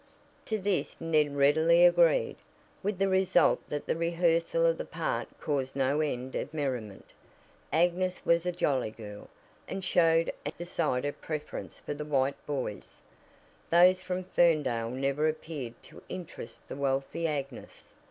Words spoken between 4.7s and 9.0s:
the part caused no end of merriment. Agnes was a jolly